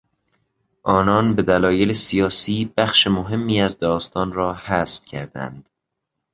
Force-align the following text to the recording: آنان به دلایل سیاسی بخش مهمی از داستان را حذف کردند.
آنان 0.83 1.35
به 1.35 1.41
دلایل 1.41 1.93
سیاسی 1.93 2.73
بخش 2.77 3.07
مهمی 3.07 3.61
از 3.61 3.79
داستان 3.79 4.33
را 4.33 4.53
حذف 4.53 5.05
کردند. 5.05 5.69